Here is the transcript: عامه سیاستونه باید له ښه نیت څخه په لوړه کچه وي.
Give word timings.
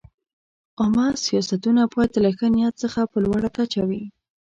عامه 0.81 1.07
سیاستونه 1.25 1.81
باید 1.93 2.11
له 2.23 2.29
ښه 2.37 2.47
نیت 2.53 2.75
څخه 2.83 2.99
په 3.11 3.17
لوړه 3.25 3.49
کچه 3.57 3.81
وي. 3.89 4.03